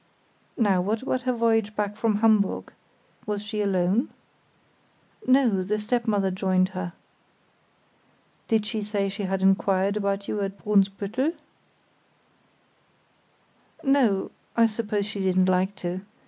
[0.57, 2.73] "Now, what about her voyage back from Hamburg?
[3.27, 4.09] Was she alone?"
[5.27, 6.93] "No; the stepmother joined her."
[8.47, 11.33] "Did she say she had inquired about you at Brunsbüttel?"
[13.83, 16.01] "No; I suppose she didn't like to.